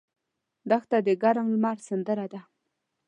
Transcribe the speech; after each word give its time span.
دښته 0.69 0.97
د 1.07 1.09
ګرم 1.23 1.47
لمر 1.53 1.77
سندره 1.87 2.25
ده. 2.33 2.41